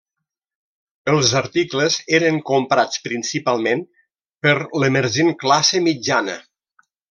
Els 1.11 1.33
articles 1.41 1.97
eren 2.19 2.41
comprats 2.49 3.03
principalment 3.09 3.85
per 4.47 4.57
l'emergent 4.85 5.31
classe 5.45 5.85
mitjana. 5.91 6.41